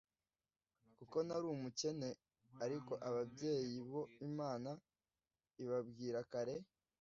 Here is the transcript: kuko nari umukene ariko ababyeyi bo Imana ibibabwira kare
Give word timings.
kuko 0.97 1.17
nari 1.27 1.45
umukene 1.55 2.09
ariko 2.65 2.93
ababyeyi 3.09 3.77
bo 3.89 4.01
Imana 4.27 4.69
ibibabwira 5.59 6.19
kare 6.31 6.55